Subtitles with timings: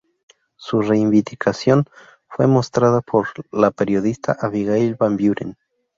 [0.55, 1.85] Su reivindicación
[2.27, 5.57] fue demostrada por la periodista Abigail Van Buren.